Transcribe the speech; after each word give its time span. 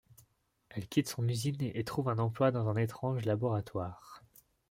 Elle 0.69 0.87
quitte 0.87 1.09
son 1.09 1.27
usine 1.27 1.61
et 1.61 1.83
trouve 1.83 2.09
un 2.09 2.17
emploi 2.17 2.49
dans 2.49 2.67
un 2.67 2.75
étrange 2.75 3.23
laboratoire. 3.23 4.23